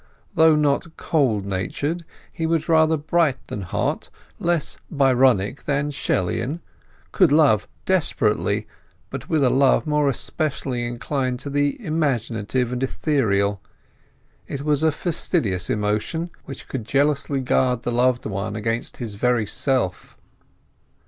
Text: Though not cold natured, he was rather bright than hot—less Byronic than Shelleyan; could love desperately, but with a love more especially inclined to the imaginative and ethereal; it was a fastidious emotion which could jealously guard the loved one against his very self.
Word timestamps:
Though 0.33 0.55
not 0.55 0.97
cold 0.97 1.45
natured, 1.45 2.05
he 2.33 2.47
was 2.47 2.67
rather 2.67 2.97
bright 2.97 3.37
than 3.49 3.61
hot—less 3.61 4.79
Byronic 4.89 5.65
than 5.65 5.91
Shelleyan; 5.91 6.59
could 7.11 7.31
love 7.31 7.67
desperately, 7.85 8.65
but 9.11 9.29
with 9.29 9.43
a 9.43 9.51
love 9.51 9.85
more 9.85 10.09
especially 10.09 10.87
inclined 10.87 11.39
to 11.41 11.51
the 11.51 11.79
imaginative 11.85 12.73
and 12.73 12.81
ethereal; 12.81 13.61
it 14.47 14.63
was 14.63 14.81
a 14.81 14.91
fastidious 14.91 15.69
emotion 15.69 16.31
which 16.45 16.67
could 16.67 16.83
jealously 16.85 17.39
guard 17.39 17.83
the 17.83 17.91
loved 17.91 18.25
one 18.25 18.55
against 18.55 18.97
his 18.97 19.13
very 19.13 19.45
self. 19.45 20.17